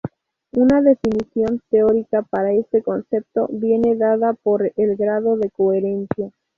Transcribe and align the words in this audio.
Una 0.55 0.81
definición 0.81 1.61
teórica 1.69 2.23
para 2.23 2.53
este 2.53 2.81
concepto 2.81 3.47
viene 3.51 3.95
dada 3.95 4.33
por 4.33 4.73
el 4.75 4.95
grado 4.95 5.37
de 5.37 5.51
coherencia. 5.51 6.31